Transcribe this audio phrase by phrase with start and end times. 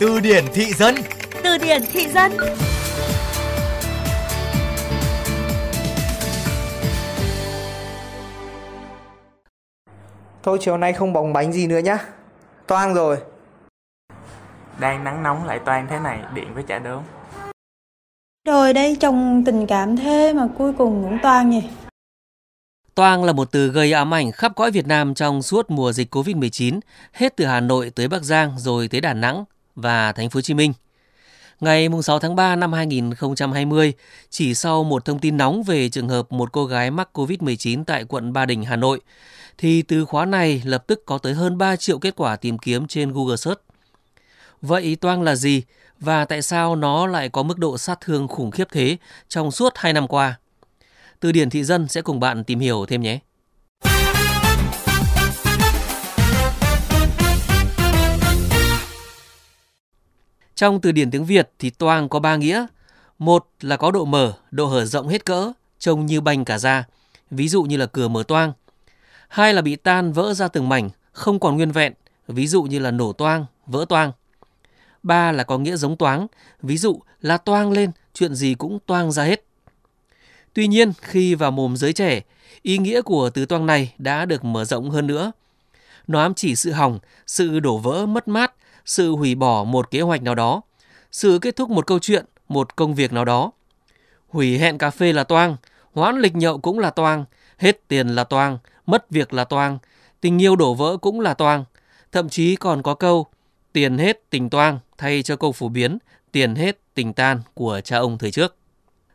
[0.00, 0.94] Từ điển thị dân.
[1.44, 2.32] Từ điển thị dân.
[10.42, 11.98] Thôi chiều nay không bóng bánh gì nữa nhá.
[12.66, 13.16] Toang rồi.
[14.80, 17.02] Đang nắng nóng lại toan thế này, điện với chả đốm.
[18.46, 21.62] Rồi đây chồng tình cảm thế mà cuối cùng cũng toan nhỉ.
[22.94, 26.14] Toang là một từ gây ám ảnh khắp cõi Việt Nam trong suốt mùa dịch
[26.14, 26.80] Covid-19,
[27.12, 29.44] hết từ Hà Nội tới Bắc Giang rồi tới Đà Nẵng
[29.82, 30.72] và Thành phố Hồ Chí Minh.
[31.60, 33.92] Ngày 6 tháng 3 năm 2020,
[34.30, 38.04] chỉ sau một thông tin nóng về trường hợp một cô gái mắc COVID-19 tại
[38.04, 39.00] quận Ba Đình, Hà Nội,
[39.58, 42.86] thì từ khóa này lập tức có tới hơn 3 triệu kết quả tìm kiếm
[42.86, 43.60] trên Google Search.
[44.62, 45.62] Vậy toang là gì
[46.00, 48.96] và tại sao nó lại có mức độ sát thương khủng khiếp thế
[49.28, 50.38] trong suốt 2 năm qua?
[51.20, 53.18] Từ điển thị dân sẽ cùng bạn tìm hiểu thêm nhé.
[60.58, 62.66] Trong từ điển tiếng Việt thì toang có ba nghĩa.
[63.18, 66.84] Một là có độ mở, độ hở rộng hết cỡ, trông như bành cả da,
[67.30, 68.52] ví dụ như là cửa mở toang.
[69.28, 71.92] Hai là bị tan vỡ ra từng mảnh, không còn nguyên vẹn,
[72.28, 74.12] ví dụ như là nổ toang, vỡ toang.
[75.02, 76.26] Ba là có nghĩa giống toáng,
[76.62, 79.44] ví dụ là toang lên, chuyện gì cũng toang ra hết.
[80.52, 82.20] Tuy nhiên, khi vào mồm giới trẻ,
[82.62, 85.32] ý nghĩa của từ toang này đã được mở rộng hơn nữa.
[86.06, 88.52] Nó ám chỉ sự hỏng, sự đổ vỡ mất mát,
[88.88, 90.62] sự hủy bỏ một kế hoạch nào đó,
[91.12, 93.52] sự kết thúc một câu chuyện, một công việc nào đó.
[94.28, 95.56] Hủy hẹn cà phê là toang,
[95.92, 97.24] hoãn lịch nhậu cũng là toang,
[97.58, 99.78] hết tiền là toang, mất việc là toang,
[100.20, 101.64] tình yêu đổ vỡ cũng là toang.
[102.12, 103.26] Thậm chí còn có câu
[103.72, 105.98] tiền hết tình toang thay cho câu phổ biến
[106.32, 108.56] tiền hết tình tan của cha ông thời trước.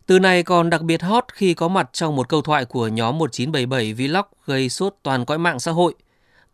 [0.05, 3.17] Từ này còn đặc biệt hot khi có mặt trong một câu thoại của nhóm
[3.17, 5.93] 1977 Vlog gây sốt toàn cõi mạng xã hội.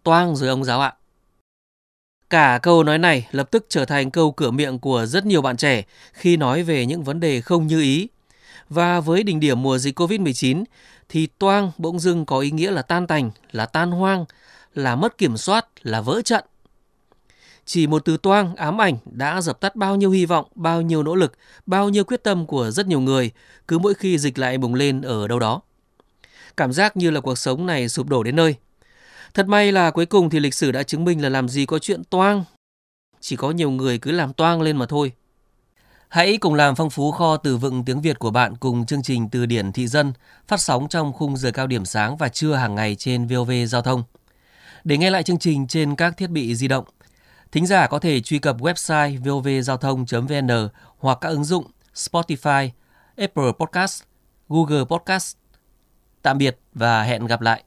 [0.03, 0.93] Toang rồi ông giáo ạ.
[2.29, 5.57] Cả câu nói này lập tức trở thành câu cửa miệng của rất nhiều bạn
[5.57, 8.07] trẻ khi nói về những vấn đề không như ý.
[8.69, 10.63] Và với đỉnh điểm mùa dịch Covid-19
[11.09, 14.25] thì toang bỗng dưng có ý nghĩa là tan tành, là tan hoang,
[14.73, 16.45] là mất kiểm soát, là vỡ trận.
[17.65, 21.03] Chỉ một từ toang ám ảnh đã dập tắt bao nhiêu hy vọng, bao nhiêu
[21.03, 23.31] nỗ lực, bao nhiêu quyết tâm của rất nhiều người
[23.67, 25.61] cứ mỗi khi dịch lại bùng lên ở đâu đó.
[26.57, 28.55] Cảm giác như là cuộc sống này sụp đổ đến nơi.
[29.33, 31.79] Thật may là cuối cùng thì lịch sử đã chứng minh là làm gì có
[31.79, 32.43] chuyện toang.
[33.19, 35.11] Chỉ có nhiều người cứ làm toang lên mà thôi.
[36.09, 39.29] Hãy cùng làm phong phú kho từ vựng tiếng Việt của bạn cùng chương trình
[39.29, 40.13] Từ điển thị dân
[40.47, 43.81] phát sóng trong khung giờ cao điểm sáng và trưa hàng ngày trên VOV Giao
[43.81, 44.03] thông.
[44.83, 46.85] Để nghe lại chương trình trên các thiết bị di động,
[47.51, 52.69] thính giả có thể truy cập website vovgiao thông.vn hoặc các ứng dụng Spotify,
[53.17, 54.03] Apple Podcast,
[54.49, 55.35] Google Podcast.
[56.21, 57.63] Tạm biệt và hẹn gặp lại.